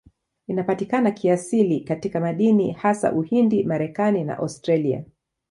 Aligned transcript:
Inapatikana 0.47 1.11
kiasili 1.11 1.79
katika 1.81 2.19
madini, 2.19 2.71
hasa 2.71 3.13
Uhindi, 3.13 3.63
Marekani 3.63 4.23
na 4.23 4.37
Australia. 4.37 5.03